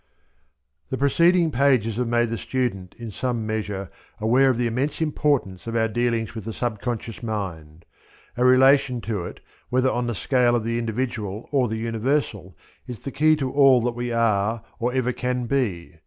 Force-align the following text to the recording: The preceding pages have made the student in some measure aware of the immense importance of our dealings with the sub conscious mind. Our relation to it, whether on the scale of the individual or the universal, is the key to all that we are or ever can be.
The 0.89 0.97
preceding 0.97 1.51
pages 1.51 1.97
have 1.97 2.07
made 2.07 2.31
the 2.31 2.37
student 2.39 2.95
in 2.97 3.11
some 3.11 3.45
measure 3.45 3.91
aware 4.19 4.49
of 4.49 4.57
the 4.57 4.65
immense 4.65 4.99
importance 4.99 5.67
of 5.67 5.75
our 5.75 5.87
dealings 5.87 6.33
with 6.33 6.45
the 6.45 6.53
sub 6.53 6.81
conscious 6.81 7.21
mind. 7.21 7.85
Our 8.35 8.45
relation 8.45 9.01
to 9.01 9.25
it, 9.25 9.41
whether 9.69 9.91
on 9.91 10.07
the 10.07 10.15
scale 10.15 10.55
of 10.55 10.63
the 10.63 10.79
individual 10.79 11.47
or 11.51 11.67
the 11.67 11.77
universal, 11.77 12.57
is 12.87 13.01
the 13.01 13.11
key 13.11 13.35
to 13.35 13.51
all 13.53 13.79
that 13.81 13.91
we 13.91 14.11
are 14.11 14.63
or 14.79 14.91
ever 14.91 15.13
can 15.13 15.45
be. 15.45 15.99